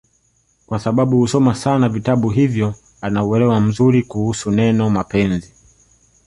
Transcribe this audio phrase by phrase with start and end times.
[0.67, 5.53] kwasababu husoma sana vitabu hivyo ana uwelewa mzuri kuhusu neno mapenzi